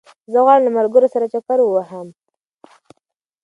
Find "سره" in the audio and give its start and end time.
1.13-1.25